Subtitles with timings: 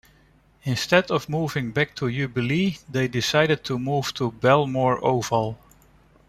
[0.63, 5.59] Instead of moving back to Jubilee they decided to move to Belmore Oval.